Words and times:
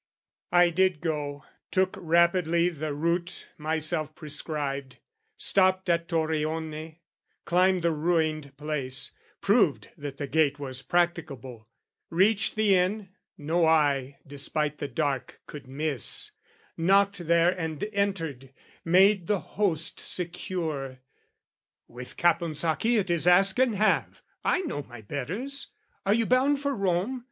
I 0.51 0.71
did 0.71 0.99
go, 0.99 1.43
Took 1.69 1.95
rapidly 1.99 2.69
the 2.69 2.91
route 2.91 3.47
myself 3.59 4.15
prescribed, 4.15 4.97
Stopped 5.37 5.91
at 5.91 6.07
Torrione, 6.07 7.01
climbed 7.45 7.83
the 7.83 7.91
ruined 7.91 8.57
place, 8.57 9.11
Proved 9.41 9.91
that 9.97 10.17
the 10.17 10.25
gate 10.25 10.57
was 10.57 10.81
practicable, 10.81 11.69
reached 12.09 12.55
The 12.55 12.73
inn, 12.73 13.09
no 13.37 13.67
eye, 13.67 14.17
despite 14.25 14.79
the 14.79 14.87
dark, 14.87 15.39
could 15.45 15.67
miss, 15.67 16.31
Knocked 16.75 17.27
there 17.27 17.51
and 17.51 17.83
entered, 17.93 18.51
made 18.83 19.27
the 19.27 19.39
host 19.39 19.99
secure: 19.99 20.97
"With 21.87 22.17
Caponsacchi 22.17 22.97
it 22.97 23.11
is 23.11 23.27
ask 23.27 23.59
and 23.59 23.75
have; 23.75 24.23
"I 24.43 24.61
know 24.61 24.81
my 24.81 25.01
betters. 25.01 25.67
Are 26.07 26.13
you 26.15 26.25
bound 26.25 26.59
for 26.59 26.73
Rome? 26.73 27.19